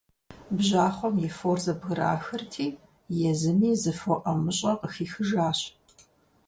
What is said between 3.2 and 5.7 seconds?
езыми зы фо ӀэмыщӀэ къыхихыжащ.